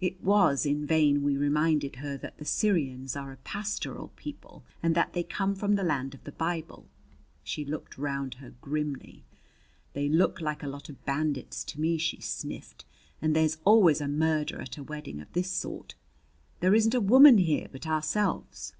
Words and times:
It 0.00 0.18
was 0.22 0.64
in 0.64 0.86
vain 0.86 1.22
we 1.22 1.36
reminded 1.36 1.96
her 1.96 2.16
that 2.16 2.38
the 2.38 2.44
Syrians 2.46 3.14
are 3.16 3.32
a 3.32 3.36
pastoral 3.36 4.08
people 4.16 4.64
and 4.82 4.94
that 4.94 5.12
they 5.12 5.22
come 5.22 5.54
from 5.54 5.74
the 5.74 5.82
land 5.82 6.14
of 6.14 6.24
the 6.24 6.32
Bible. 6.32 6.88
She 7.44 7.62
looked 7.62 7.98
round 7.98 8.36
her 8.36 8.54
grimly. 8.62 9.26
"They 9.92 10.08
look 10.08 10.40
like 10.40 10.62
a 10.62 10.66
lot 10.68 10.88
of 10.88 11.04
bandits 11.04 11.64
to 11.64 11.78
me," 11.78 11.98
she 11.98 12.18
sniffed. 12.18 12.86
"And 13.20 13.36
there's 13.36 13.58
always 13.66 14.00
a 14.00 14.08
murder 14.08 14.58
at 14.58 14.78
a 14.78 14.82
wedding 14.82 15.20
of 15.20 15.30
this 15.34 15.50
sort. 15.50 15.96
There 16.60 16.74
isn't 16.74 16.94
a 16.94 17.00
woman 17.02 17.36
here 17.36 17.68
but 17.70 17.86
ourselves!" 17.86 18.72